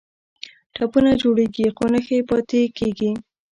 ټپونه 0.73 1.11
جوړیږي 1.21 1.65
خو 1.75 1.83
نښې 1.93 2.17
یې 2.19 2.27
پاتې 2.29 2.61
کیږي. 2.77 3.11